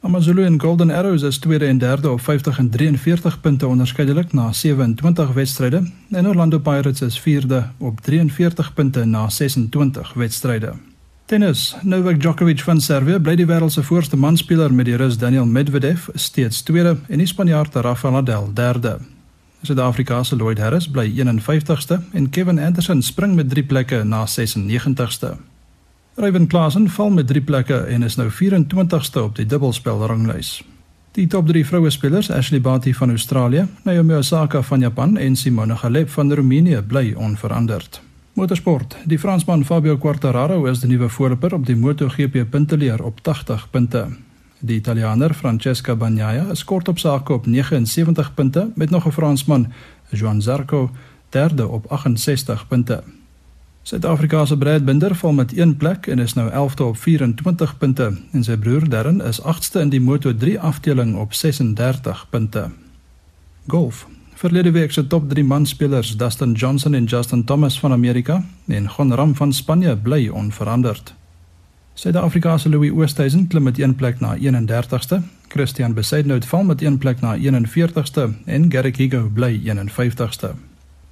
[0.00, 4.52] AmaZulu en Golden Arrows is tweede en derde op 50 en 43 punte onderskeidelik na
[4.52, 10.72] 27 wedstryde en Orlando Pirates is vierde op 43 punte na 26 wedstryde.
[11.28, 11.76] Tennis.
[11.82, 16.06] Novak Djokovic van Servië bly die wêreld se voorste manspeler met die Rus Daniel Medvedev
[16.16, 18.94] steeds tweede en die Spanjaard Rafael Nadal derde.
[19.60, 25.34] Suid-Afrika se Lloyd Harris bly 51ste en Kevin Anderson spring met 3 plekke na 96ste.
[26.16, 30.62] Ryan Klassen val met 3 plekke en is nou 24ste op die dubbelspel ranglys.
[31.12, 35.74] Die top 3 vroue spelers, Ashley Barty van Australië, Naomi Osaka van Japan en Simona
[35.74, 38.07] Halep van Roemenië bly onveranderd.
[38.38, 38.96] Motorsport.
[39.04, 44.04] Die Fransman Fabio Quartararo is die nuwe voorloper op die MotoGP punteleer op 80 punte.
[44.60, 49.72] Die Italianer Francesco Bagnaia is kort op sake op 79 punte met nog 'n Fransman,
[50.10, 50.90] Joan Zarco,
[51.28, 53.02] derde op 68 punte.
[53.82, 58.18] Suid-Afrika se Brad Binder val met 1 plek en is nou 11de op 24 punte
[58.32, 62.70] en sy broer Darren is 8ste in die Moto3 afdeling op 36 punte.
[63.66, 64.06] Golf.
[64.38, 69.14] Verlede week se top 3 manspelers, Dustin Johnson en Justin Thomas van Amerika en Gon
[69.14, 71.14] Ram van Spanje bly onveranderd.
[71.94, 76.98] Suid-Afrika se Louis Oosthuizen klim met 1 plek na 31ste, Christian Besaidnout val met 1
[76.98, 80.54] plek na 41ste en Garrick Higo bly 51ste.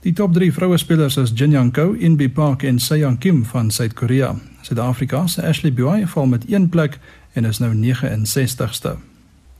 [0.00, 3.70] Die top 3 vroue spelers is Jin Young Ko, Inbi Park en Seong Kim van
[3.70, 4.36] Suid-Korea.
[4.60, 6.98] Suid-Afrika se Ashley Buy val met 1 plek
[7.32, 8.96] en is nou 69ste.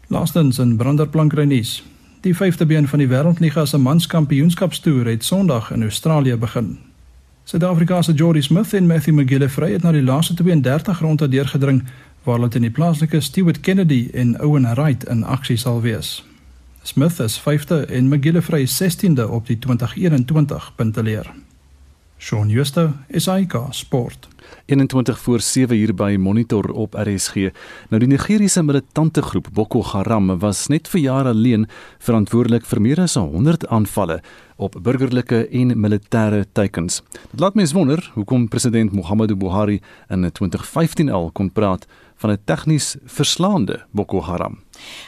[0.07, 1.83] Laastens in Branderplankreinies.
[2.27, 6.79] Die vyfde been van die Wêreldliga se manskampioenskapstoer het Sondag in Australië begin.
[7.45, 11.85] Suid-Afrika se Jordie Smith en Matthew McGillivray het na die laaste 32 ronde deurgedring
[12.25, 16.25] waar hulle teen die plaaslike Stewart Kennedy en Owen Wright in aksie sal wees.
[16.83, 21.31] Smith is 5de en McGillivray 16de op die 2021 punteleer.
[22.19, 24.29] Shaun Schuster, SAK Sport.
[24.67, 27.51] 21 voor 7 hier by Monitor op RSG.
[27.89, 33.01] Nou die Nigeriese militante groep Boko Haram was net vir jare alleen verantwoordelik vir meer
[33.01, 34.21] as 100 aanvalle
[34.57, 37.03] op burgerlike en militêre teikens.
[37.31, 42.39] Dit laat mens wonder hoekom president Muhammadu Buhari in 2015 al kon praat van 'n
[42.45, 44.59] tegnies verslaande Boko Haram.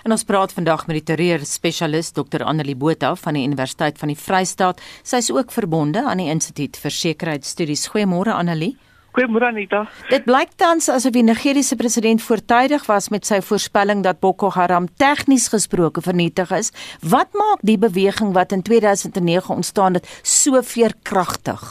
[0.03, 2.43] En ons praat vandag met die terreur spesialist Dr.
[2.43, 4.81] Annelie Botha van die Universiteit van die Vrystaat.
[5.03, 7.89] Sy is ook verbonde aan die Instituut vir Sekuriteitsstudies.
[7.89, 8.77] Goeiemôre Annelie.
[9.19, 9.81] Goeiemôre Anita.
[10.13, 14.85] Dit blyk tans asof die Nigeriese president voortydig was met sy voorspelling dat Boko Haram
[15.03, 16.69] tegnies gesproke vernietig is.
[17.03, 21.65] Wat maak die beweging wat in 2009 ontstaan het so veerkragtig?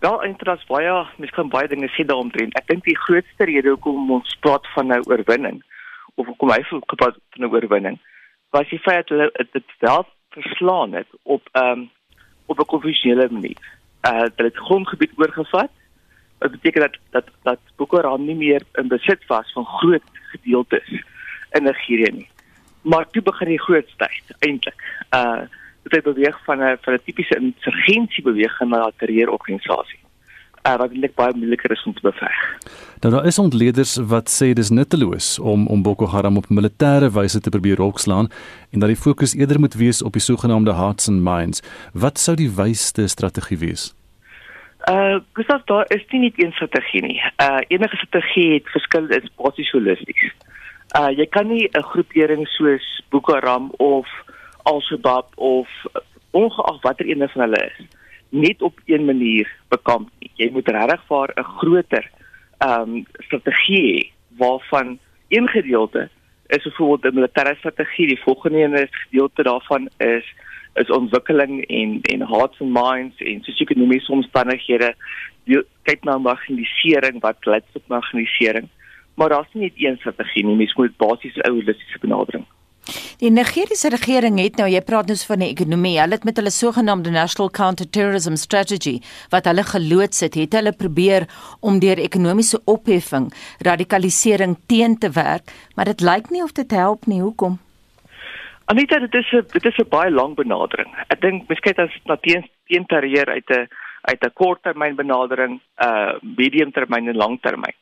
[0.00, 2.56] Wel, eintlik baie, mens kan baie dinge sê daaromtrent.
[2.56, 5.60] Ek dink die grootste rede hoekom ons praat van 'n oorwinning
[6.16, 8.00] of hoekom hy gepraat van 'n oorwinning,
[8.56, 11.90] was die feit dat hulle dit wel verslaan het op ehm um,
[12.46, 13.60] op 'n konvensionele manier.
[14.08, 15.70] Uh hulle het grondgebied oorgevat.
[16.40, 20.88] Dit beteken dat dat dat Boko Haram nie meer in besit was van groot gedeeltes
[21.50, 22.28] in Nigerië nie.
[22.82, 24.84] Maar toe begin die groot styg eintlik.
[25.14, 25.40] Uh
[25.82, 29.98] dit het beweeg van 'n van 'n tipiese insurgensiebeweging na 'n terreurorganisasie.
[30.66, 32.58] Uh, wat eintlik baie moeiliker is om te beveg.
[33.00, 37.40] Nou daar is ontleeders wat sê dis nutteloos om om Boko Haram op militêre wyse
[37.40, 38.28] te probeer rokslaan
[38.70, 41.62] en dat die fokus eerder moet wees op die sogenaamde hearts and minds.
[41.92, 43.99] Wat sou die wysste strategie wees?
[44.88, 47.22] Uh, Gustav, daar is nie net een strategie nie.
[47.36, 50.32] Uh enige strategie het verskil is basies holisties.
[50.96, 54.08] Uh jy kan nie 'n groepering soos Boko Haram of
[54.62, 55.68] Al-Shabaab of
[56.30, 57.86] ongeag watter een van hulle is
[58.30, 60.30] net op een manier bekamp nie.
[60.34, 62.10] Jy moet regtig vir 'n groter
[62.58, 66.08] ehm um, strategie hê waarvan een gedeelte
[66.46, 70.24] is byvoorbeeld 'n militêre strategie, die volgende een is gedeelte daarvan is
[70.74, 74.94] is ontwikkeling en en hearts and minds en sosio-ekonomiese omstandighede.
[75.44, 78.68] Jy kyk na marginalisering wat lei tot marginalisering.
[79.14, 82.46] Maar daar's nie net een strategie nie, mens moet basies 'n holistiese benadering
[83.20, 86.52] Die Nigeriese regering het nou, jy praat nou van die ekonomie, hulle het met hulle
[86.54, 88.96] sogenaamde National Counter-Terrorism Strategy
[89.34, 91.28] wat hulle geloods het, het hulle probeer
[91.60, 93.28] om deur ekonomiese opheffing
[93.66, 97.20] radikalisering teen te werk, maar dit lyk nie of dit help nie.
[97.20, 97.58] Hoekom?
[98.70, 100.90] Anita, dit is 'n dit is 'n baie lang benadering.
[101.08, 103.66] Ek dink kyk as na teen teen terreur uit 'n
[104.10, 107.74] uit 'n korttermyn benadering, uh mediumtermyn en langtermyn.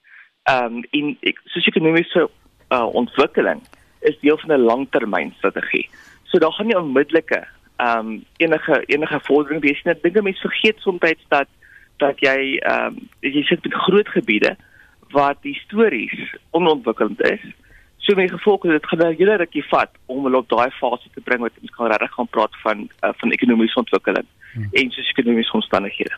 [0.42, 2.30] Ehm um, in sosio-ekonomiese
[2.70, 3.60] uh ontwikkeling
[4.00, 5.88] is deel van 'n langtermynstrategie.
[6.24, 7.46] So daar gaan nie onmiddellike
[7.76, 9.94] ehm um, enige enige vordering wees nie.
[9.94, 11.48] Ek dink mense vergeet soms dat
[11.98, 14.56] dat jy ehm um, jy sit met groot gebiede
[15.10, 17.44] wat histories onontwikkeld is.
[18.08, 21.08] So my gevolg is dit gaan 'n hele rukkie vat om hulle op daai fase
[21.14, 24.68] te bring wat ons kan regtig gaan praat van uh, van ekonomiese ontwikkeling hmm.
[24.72, 26.16] en sosio-ekonomiese omstandighede.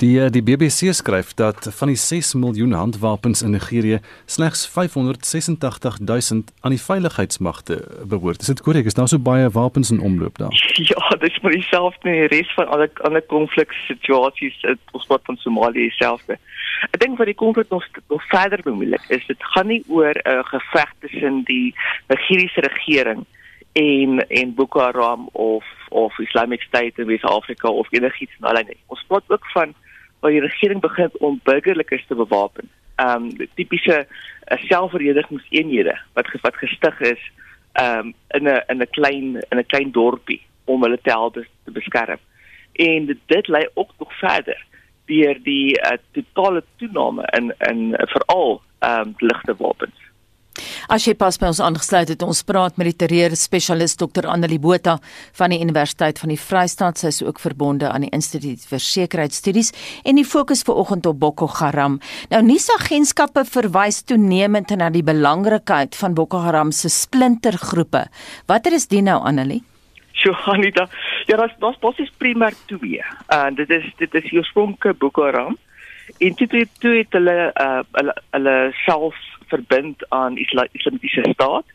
[0.00, 5.98] Die eh, die BBC skryf dat van die 6 miljoen handwapens in Nigerië slegs 586
[5.98, 7.76] 000 aan die veiligheidsmagte
[8.08, 8.40] behoort.
[8.40, 8.84] Is dit korrek?
[8.84, 10.56] Is daar so baie wapens in omloop daar?
[10.90, 15.90] Ja, dis maar dieselfde in die res van alle ander konfliksituasies ons wat van Somalië
[15.90, 16.38] selfde.
[16.88, 20.28] Ek dink wat die konflik nog nog verder bemoeilik is, dit gaan nie oor 'n
[20.32, 21.74] uh, geveg tussen die
[22.08, 23.26] Nigeriese regering
[23.72, 28.80] en en Boko Haram of of Islamic State in Wes-Afrika of enigiets in hulle nie.
[28.86, 29.74] Ons praat ook van
[30.20, 32.70] waar die regering begin om burgerlikes te bewapen.
[32.96, 37.22] Ehm um, tipiese uh, selfverdedigingseenhede wat wat gestig is
[37.72, 41.34] ehm um, in 'n in 'n klein in 'n klein dorpie om hulle te help
[41.34, 42.18] te beskerm.
[42.72, 44.66] En dit lei ook nog verder
[45.10, 50.06] deur die uh, totale toename in in uh, veral ehm um, ligte wapens.
[50.90, 54.26] As jy pas by ons aangesluit het, ons praat met die terreur spesialis Dr.
[54.26, 54.96] Annelie Botha
[55.38, 56.98] van die Universiteit van die Vrystaat.
[56.98, 59.72] Sy is ook verbonde aan die Instituut vir Sekuriteitsstudies
[60.04, 62.00] en die fokus vanoggend op Boko Haram.
[62.34, 68.08] Nou nuusagentskappe verwys toenemend na die belangrikheid van Boko Haram se splintergroepe.
[68.50, 69.62] Watter is dit nou Annelie?
[70.24, 70.88] Johanita,
[71.26, 73.02] ja, dit was basies primêr twee.
[73.26, 75.58] En uh, dit is dit is die oorspronklike Boko Haram.
[76.18, 79.16] En dit het toe het hulle uh, hulle hulle self
[79.48, 81.66] verbind aan Isla Islamitiese staat.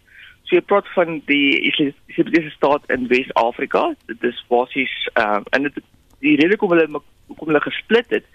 [0.45, 3.93] So jy praat van die Islamitiese staat in Wes-Afrika.
[4.11, 5.83] Dit is basies ehm uh, en dit
[6.25, 8.25] die rede kom hulle kom hulle gesplit het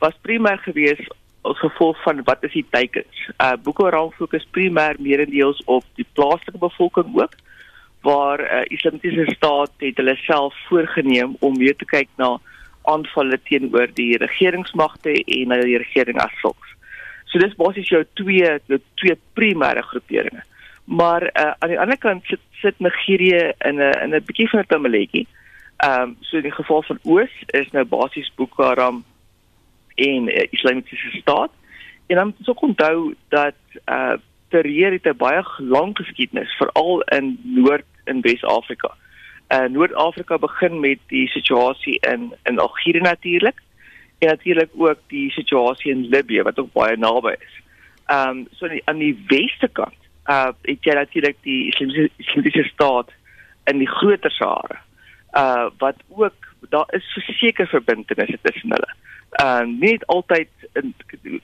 [0.00, 1.00] was primêr gewees
[1.48, 3.28] as gevolg van wat is die teikens.
[3.36, 7.36] Uh Boko Haram fokus primêr meerendeels op die plaaslike bevolking ook
[8.00, 12.38] waar uh, Islamitiese staat het hulle self voorgenem om weer te kyk na
[12.88, 16.76] aanvalle teenoor die regeringsmagte en na die regering as sulks.
[17.30, 20.42] So dis basies jou twee jou twee primêre groeperinge.
[20.84, 24.60] Maar uh, aan die ander kant sit sit Nigerië in 'n in 'n bietjie van
[24.60, 25.26] 'n tummeletjie.
[25.76, 29.04] Ehm um, so in die geval van Oos is nou basies Boko Haram
[29.94, 31.50] en uh, Islamitiese staat.
[32.06, 34.16] En dan moet ons onthou dat uh
[34.50, 38.90] terreur het 'n baie lang geskiedenis veral in Noord en Wes-Afrika.
[39.48, 43.62] Uh Noord-Afrika begin met die situasie in in Algerië natuurlik
[44.18, 47.54] en natuurlik ook die situasie in Libië wat ook baie naby is.
[48.06, 51.74] Ehm um, so die, aan die weste kant uh het jy natuurlik die
[52.16, 53.10] Islamiese staat
[53.64, 54.82] in die groter Sahara.
[55.32, 58.92] Uh wat ook daar is verseker verbintenisse tussen hulle.
[59.30, 60.94] Ehm uh, nie altyd in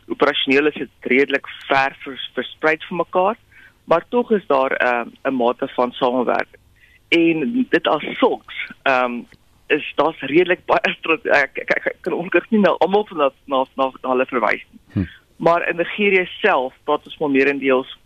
[0.07, 3.37] operasioneel is dit redelik ver vers, versprei van mekaar,
[3.85, 6.63] maar tog is daar 'n uh, 'n mate van samewerking.
[7.09, 9.27] En dit as sulks ehm um,
[9.67, 10.81] is daar's redelik baie
[11.43, 14.27] ek, ek, ek, ek kan ongelukkig nie nou almal van na na na, na hulle
[14.27, 14.81] verwys nie.
[14.93, 15.09] Hm.
[15.37, 17.99] Maar in Nigerië self praat ons maar meerendeels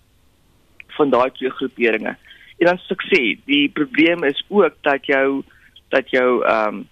[0.97, 2.17] van daai twee groeperinge.
[2.59, 5.43] En dan sê, die probleem is ook dat jou
[5.89, 6.89] dat jou ehm um,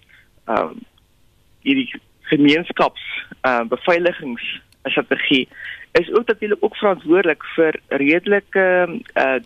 [0.49, 0.79] ehm um,
[1.61, 1.89] hierdie
[2.31, 3.03] gemeenskaps
[3.41, 5.47] ehm uh, beveiligingsstrategie
[5.91, 8.65] is ook natuurlik ook verantwoordelik vir redelike
[9.15, 9.39] uh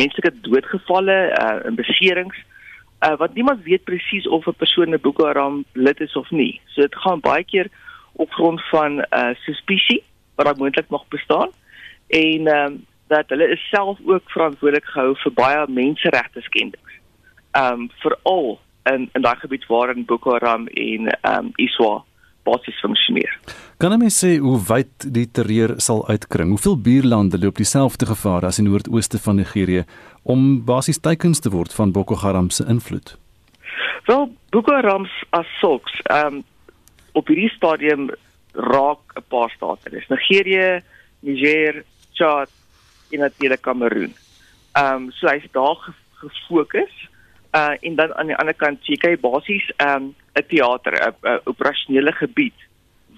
[0.00, 2.36] menslike doodgevalle uh en beserings
[3.06, 6.60] uh wat niemand weet presies of 'n persoon 'n Boko Haram lid is of nie.
[6.66, 7.68] So dit gaan baie keer
[8.12, 10.02] op grond van uh suspicie
[10.34, 11.50] wat daar moontlik mag bestaan
[12.08, 16.92] en ehm um, dat hulle is self ook verantwoordelik gehou vir baie menseregte skendings.
[17.50, 18.60] Ehm um, veral
[18.94, 22.04] in in daai gebied waar in Boko Haram en ehm um, Iswa
[22.46, 23.32] basies funksioneer.
[23.82, 26.52] Kan jy sê hoe wyd die terreur sal uitkring?
[26.54, 29.84] Hoeveel buurlande loop dieselfde gevaar as die noordooste van Nigerië
[30.22, 33.16] om basies teikens te word van Boko Haram se invloed?
[34.06, 36.44] Wel, Boko Haram as sulks, ehm um,
[37.16, 38.10] op hierdie stadium
[38.52, 39.90] raak 'n paar state.
[39.90, 40.82] Dis Nigerië,
[41.20, 42.50] Niger, Chad
[43.10, 44.14] en natuurlik Kameroen.
[44.72, 45.78] Ehm um, so hy's daar
[46.20, 47.08] gefokus
[47.56, 52.12] uh en dan aan die ander kant jy basies ehm um, 'n teater, 'n operasionele
[52.12, 52.58] gebied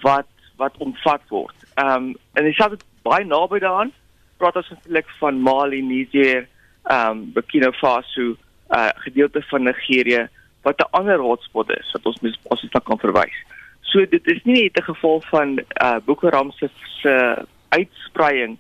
[0.02, 1.54] wat wat omvat word.
[1.76, 3.92] Um, en dis altyd baie naby daaraan.
[4.36, 6.48] Praat ons natuurlik van Mali, Niger,
[6.90, 8.36] um, Burkina Faso,
[8.70, 10.28] uh gedeelte van Nigerië
[10.62, 13.38] wat 'n ander hotspot is wat ons mens basies na kan verwys.
[13.80, 16.68] So dit is nie net 'n geval van uh Boko Haram se
[17.02, 18.58] se uitspreying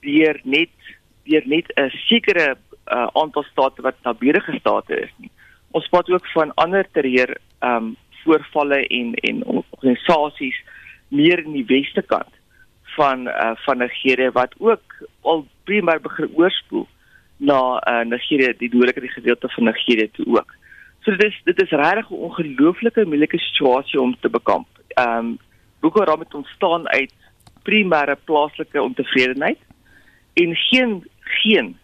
[0.00, 0.70] deur net
[1.24, 5.30] deur net 'n sekere uh, aantal state wat naburige state is nie.
[5.70, 10.58] Ons praat ook van ander terreur ehm um, voorvalle en en organisasies
[11.08, 12.34] meer in die weste kant
[12.96, 14.82] van uh, van Nigerië wat ook
[15.20, 16.86] al primêr begin oorspoel
[17.36, 20.54] na uh, Nigerië die noordelike gedeelte van Nigerië toe ook.
[21.02, 24.68] So dit is dit is regtig 'n ongelooflike moeilike situasie om te bekamp.
[24.88, 25.38] Ehm um,
[25.80, 27.14] Boko Haram het ontstaan uit
[27.62, 29.58] primêre plaaslike ontevredenheid
[30.32, 31.78] en geen geen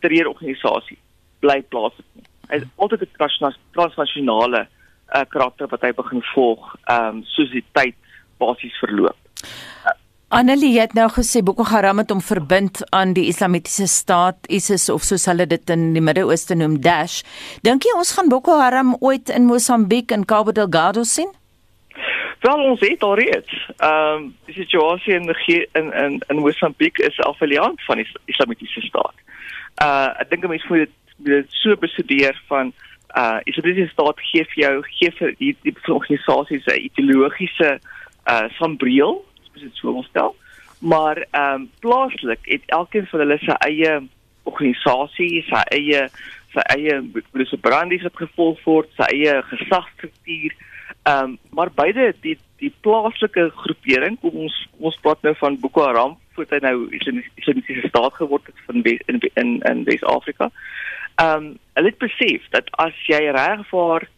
[0.00, 0.98] terreurorganisasie
[1.40, 2.28] bly plaaslik nie.
[2.50, 3.32] Hy is altyd 'n
[3.76, 7.96] transnasionale uh, karakter wat hy begin volg, ehm um, soos die tyd
[8.38, 9.16] basies verloop.
[9.86, 9.96] Uh,
[10.30, 15.02] Annelie het nou gesê Boko Haram het hom verbind aan die Islamitiese staat ISIS of
[15.02, 17.24] soos hulle dit in die Midde-Ooste noem Daesh.
[17.66, 21.32] Dink jy ons gaan Boko Haram ooit in Mosambiek en Cabo Delgado sien?
[22.40, 23.56] Wel ons weet al reeds.
[23.76, 25.34] Ehm um, die situasie in
[25.72, 29.14] in in in Mosambiek is afveliant van die Islamitiese staat.
[29.78, 32.72] Uh ek dink mense moet dit so bestudeer van
[33.16, 37.80] uh Islamitiese staat gee vir jou gee vir die, die organisasies 'n ideologiese
[38.26, 40.36] uh sambreel, soos dit sou stel.
[40.80, 44.00] Maar ehm um, plaaslik het elkeen van hulle sy eie
[44.42, 46.08] organisasie, sy eie
[46.54, 47.00] sy eie
[47.32, 50.54] dis 'n brandies wat gevolg word, sy eie gesagsstruktuur.
[51.02, 55.84] Ehm um, maar beide die die plaaslike groepering, kom ons ons praat nou van Boko
[55.84, 60.50] Haram, voordat hy nou islamitiese staat geword het van West, in in in Wes-Afrika.
[61.20, 64.08] Ehm um, hulle het besef dat as jy regvaar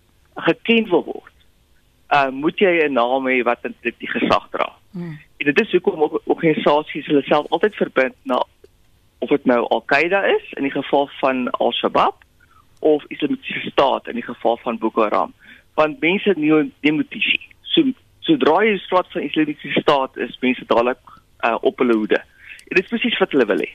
[0.49, 1.35] geken wil word,
[2.15, 4.73] uh moet jy 'n naam hê wat dit die gesag dra.
[4.93, 5.19] Hmm.
[5.39, 8.43] En dit is hoekom organisasies hulle self altyd verbind na
[9.19, 12.15] of dit nou Al-Qaeda is in die geval van Al-Shabaab
[12.81, 15.35] of Islamitiese staat in die geval van Boko Haram
[15.75, 17.41] want mense neem demotisie.
[17.63, 17.83] So
[18.27, 21.01] sodra jy straat van Islamitiese staat is, mense dadelik
[21.45, 22.21] uh, op hulle hoede.
[22.69, 23.71] En dit is presies wat hulle wil hê.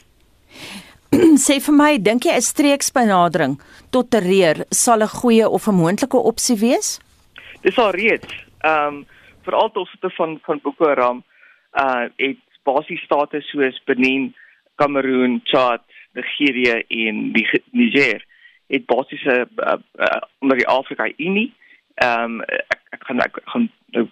[1.48, 3.58] Sê vir my, dink jy 'n streeksbenadering
[3.92, 7.00] tot terreur sal 'n goeie of 'n moontlike opsie wees?
[7.62, 8.34] Dis al reeds.
[8.64, 9.06] Ehm um,
[9.48, 11.24] veral tot soete van van Boko Haram
[11.74, 14.36] uh het basiese state soos Benin,
[14.76, 15.84] Kameroen, Chad,
[16.14, 17.32] Nigerië en
[17.72, 18.26] Niger
[18.68, 21.54] het basiese uh, uh, onder die Afrika Unie
[22.04, 24.08] ehm um, ek, ek gaan ek gaan nou,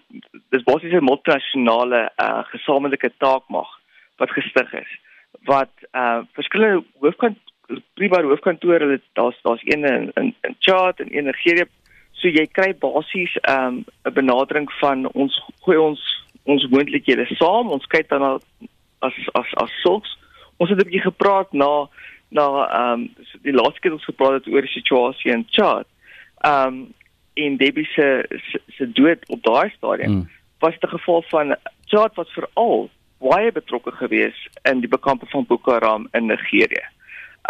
[0.54, 3.70] dis basies 'n multinasjonale uh, gesamentlike taak mag
[4.18, 4.92] wat gestig is
[5.46, 7.38] wat uh verskillende hoofkant
[7.94, 11.66] private hoofkantore daar's daar's een in in, in Chad en een in Nigeria
[12.12, 16.02] so jy kry basies ehm um, 'n benadering van ons gooi ons
[16.44, 18.40] ons moontlikhede saam ons kyk dan
[19.00, 20.18] as as as sulks.
[20.58, 21.88] Ons het 'n bietjie gepraat na
[22.30, 25.88] na ehm um, die laaste keer ons gepraat het oor die situasie in Chad
[26.42, 26.94] ehm um,
[27.36, 28.08] en Debbie se
[28.78, 30.30] se dood op daai stadium mm.
[30.60, 31.56] was dit 'n geval van
[31.86, 36.86] Chad was veral baie betrokke gewees in die bekamping van Boko Haram in Nigerië.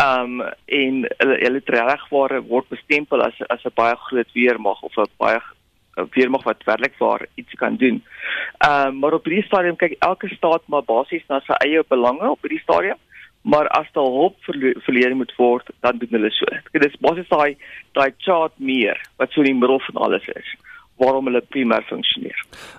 [0.01, 5.09] Um en hulle hulle regware word bestempel as as 'n baie groot weermag of 'n
[5.17, 5.39] baie
[6.11, 8.03] weermag wat werklik waar iets kan doen.
[8.67, 12.41] Um maar op hierdie stadium kyk elke staat maar basies na sy eie belange op
[12.41, 12.99] hierdie stadium.
[13.46, 16.50] Maar as daar hulp verleen moet word, dan doen hulle so.
[16.74, 17.58] Dit is basies daai
[17.93, 20.56] daai chart meer wat so in die middel van alles is
[21.02, 22.38] waarom hulle primêr funksioneer.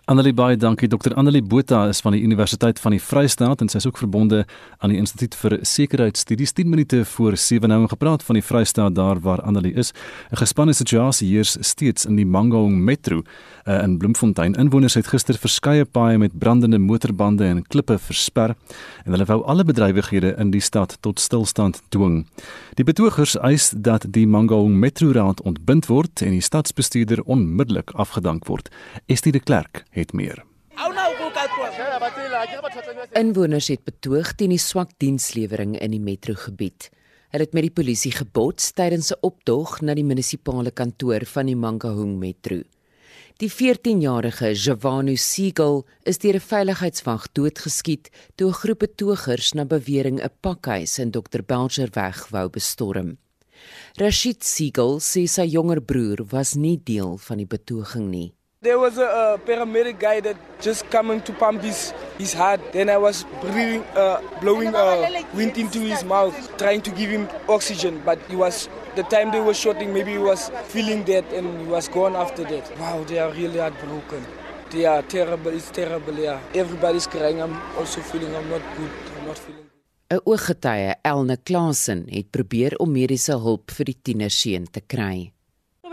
[0.09, 1.12] Annelie baie dankie Dr.
[1.21, 4.45] Annelie Botha is van die Universiteit van die Vrystaat en sy is ook verbonde
[4.79, 9.21] aan die Instituut vir Sekuriteitsstudies 10 minute voor 7 nou gepraat van die Vrystaat daar
[9.21, 9.93] waar Annelie is.
[10.33, 13.23] 'n Gespanne situasie hier steeds in die Mangaung Metro
[13.67, 14.55] uh, in Bloemfontein.
[14.55, 18.55] Inwoners het gister verskeie paaie met brandende motorbande en klippe versper
[19.05, 22.27] en hulle wou alle bedrywighede in die stad tot stilstand dwing.
[22.77, 28.45] Die betogers eis dat die Mangaung Metro raad ontbind word en die stadsbestuurder onmiddellik afgedank
[28.51, 28.68] word.
[29.09, 30.43] Estie de Klerk het meer.
[33.16, 36.91] Inwoners het betoog teen die swak dienslewering in die metrogebied.
[37.33, 41.57] Hulle het met die polisie gebots tydens 'n optog na die munisipale kantoor van die
[41.57, 42.61] Mangaung Metro.
[43.37, 50.18] Die 14-jarige Javanu Siegel is deur 'n veiligheidswag doodgeskiet toe 'n groep betogers na bewering
[50.24, 53.18] 'n pakhuis in Dr Belcher weg wou bestorm.
[54.01, 58.32] Rashid Siegel sê sy jonger broer was nie deel van die betoging nie.
[58.62, 62.61] There was a, a paramedic guy that just coming to pump his, his heart.
[62.72, 67.28] Then I was breathing, uh, blowing uh, wind into his mouth, trying to give him
[67.49, 68.01] oxygen.
[68.03, 71.66] But he was, the time they were shooting, maybe he was feeling dead and he
[71.66, 72.64] was gone after that.
[72.78, 74.24] Wow, they are really heartbroken.
[74.70, 76.40] They are terrible, it's terrible, yeah.
[76.55, 79.66] Everybody's crying, I'm also feeling I'm not good, I'm not feeling
[80.09, 85.32] 'n Ooggetuie, Elne Klasen, het probeer om mediese hulp vir die tienerseun te kry.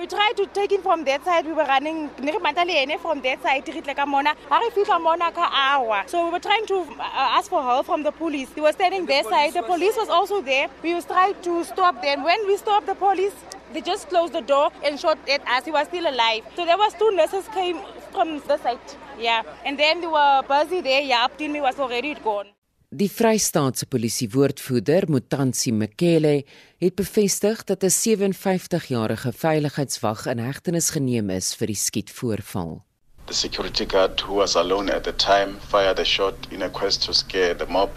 [0.04, 1.46] We tried to take him from that side.
[1.46, 4.06] We were running from that side.
[4.06, 4.36] Mona.
[4.50, 6.04] Hari fihla Mona ka awa.
[6.08, 8.50] So we were trying to uh, ask for help from the police.
[8.50, 9.54] They were standing their side.
[9.54, 10.68] The police was also there.
[10.82, 12.26] We was trying to stop them.
[12.26, 13.32] When we stopped the police,
[13.72, 15.64] they just closed the door and shot at us.
[15.64, 16.44] He was still alive.
[16.58, 17.80] So there was two nurses came
[18.12, 18.80] from the side.
[19.18, 19.44] Yeah.
[19.64, 21.02] And then they were busy there.
[21.02, 22.48] Yeah, Abdin was already gone.
[22.94, 26.44] Die Vrystaatse polisie woordvoerder, Mutansi Mekele,
[26.78, 32.84] het bevestig dat 'n 57-jarige veiligheidswag in hegtenis geneem is vir die skietvoorval.
[33.26, 37.02] The security guard who was alone at the time fired a shot in a quest
[37.06, 37.90] to scare the mob,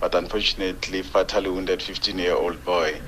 [0.00, 3.00] but unfortunately fatally wounded 15-year-old boy.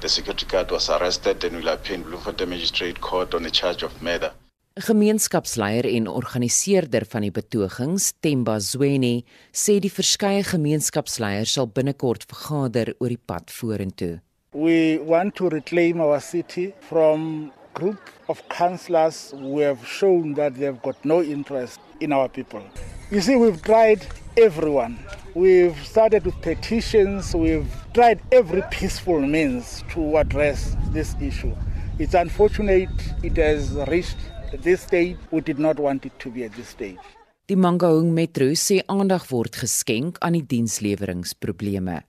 [0.00, 3.82] The security guard was arrested and will appear in Bloemfontein Magistrate Court on a charge
[3.84, 4.32] of murder.
[4.78, 12.92] Gemeenskapsleier en organiseerder van die betogings, Temba Zweni, sê die verskeie gemeenskapsleiers sal binnekort vergader
[13.00, 14.20] oor die pad vorentoe.
[14.54, 17.98] We want to reclaim our city from group
[18.28, 22.62] of councillors who have shown that they've got no interest in our people.
[23.10, 24.06] You see, we've tried
[24.36, 25.00] everyone.
[25.34, 27.34] We've started with petitions.
[27.34, 31.56] We've tried every peaceful means to address this issue.
[31.98, 32.88] It's unfortunate
[33.22, 36.68] it has reached At this stage, we did not want it to be at this
[36.68, 36.98] stage.
[37.46, 42.00] Die Mangaung Metro sê aandag word geskenk aan die diensleweringsprobleme.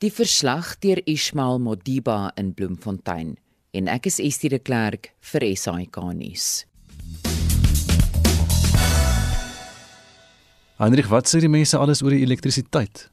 [0.00, 3.34] Die verslag deur Ismail Modiba in Bloemfontein
[3.76, 6.64] en ek is Estie de Klerk vir SAK nuus.
[10.80, 13.10] Hendrik, wat sê die mense alles oor die elektrisiteit?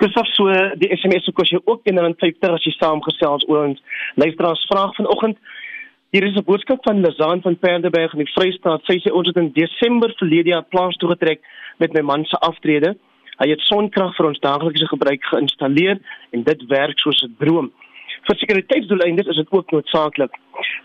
[0.00, 3.80] Gustav so die SMS se kos jy ook 150 as jy saamgesels oor ons
[4.20, 5.40] luisteraars vraag vanoggend
[6.10, 8.82] Hier is 'n boodskap van Lazaan van Perdeberg in die Vrystaat.
[8.84, 11.40] Sy sê ons het in Desember verlede jaar plaas toe getrek
[11.78, 12.96] met my man se aftrede.
[13.38, 16.00] Hy het sonkrag vir ons daaglikse gebruik geïnstalleer
[16.30, 17.70] en dit werk soos 'n droom.
[18.26, 20.34] Vir sekuriteitsdoeleindes is dit ook noodsaaklik.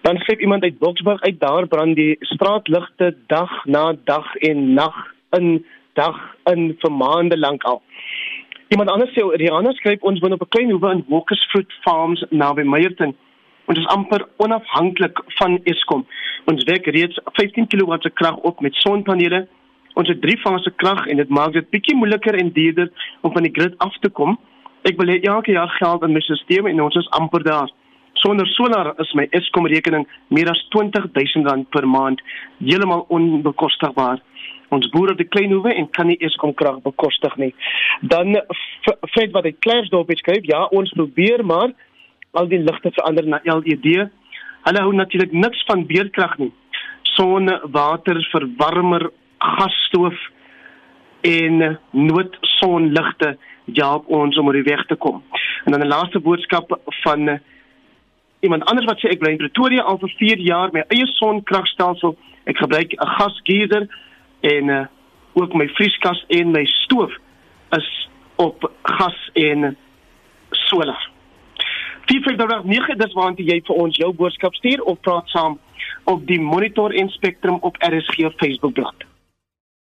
[0.01, 5.13] Dan skryf iemand uit Boksburg uit daar brand die straatligte dag na dag en nag
[5.31, 7.81] in dag in vir maande lank al.
[8.67, 12.23] Iemand anders sê Rihanna skryf ons woon op 'n klein hoewe in Walker's Fruit Farms
[12.29, 13.15] naby Meyerton.
[13.65, 16.03] Ons is amper onafhanklik van Eskom.
[16.51, 19.45] Ons wek reeds 15 kW se krag op met sonpanele.
[19.97, 22.91] Ons het drie fase krag en dit maak dit bietjie moeiliker en duurder
[23.21, 24.37] om van die grid af te kom.
[24.85, 27.71] Ek wil elke jaar geld in my stelsel en ons is amper daar.
[28.21, 32.21] Sonder solar is my Eskom rekening meer as R20000 per maand,
[32.61, 34.21] heeltemal onbekostigbaar.
[34.69, 37.53] Ons boere het 'n klein hoewe en kan nie Eskom krag bekostig nie.
[38.01, 38.37] Dan
[39.15, 41.73] feit wat Kleirsdorp het skryf, ja, ons probeer maar
[42.35, 44.09] al die ligte verander na LED.
[44.65, 46.51] Hulle hou natuurlik niks van beerdkrag nie.
[47.15, 49.09] Son, water, verwarmer,
[49.39, 50.15] gasstoof
[51.25, 53.37] en noodsonligte
[53.73, 55.23] help ons om oor die weg te kom.
[55.65, 57.39] En dan 'n laaste boodskap van
[58.39, 62.17] iemand anders wat sê ek bly in Pretoria al vir 4 jaar met eie sonkragstelsel.
[62.45, 63.87] Ek gebruik 'n gasgeyser
[64.41, 64.85] en uh,
[65.33, 67.11] ook my vrieskas en my stoof
[67.69, 69.77] is op gas en
[70.51, 71.14] solar.
[72.05, 75.59] 4589 dis waartoe jy vir ons jou boodskap stuur of praat saam
[76.11, 79.14] op die Monitor en Spectrum op RSG Facebook bladsy.